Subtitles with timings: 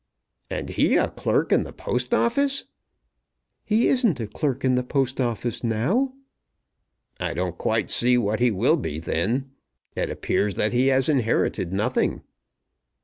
[0.49, 2.65] "And he a clerk in the Post Office?"
[3.63, 6.13] "He isn't a clerk in the Post Office now."
[7.19, 9.51] "I don't quite see what he will be then.
[9.95, 12.23] It appears that he has inherited nothing."